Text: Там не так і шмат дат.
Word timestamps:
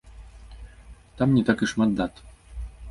Там 1.21 1.37
не 1.41 1.47
так 1.51 1.57
і 1.67 1.71
шмат 1.75 1.89
дат. 2.03 2.13